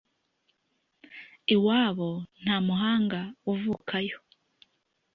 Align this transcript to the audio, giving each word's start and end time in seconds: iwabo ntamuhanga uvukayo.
iwabo 1.53 2.09
ntamuhanga 2.41 3.19
uvukayo. 3.51 4.17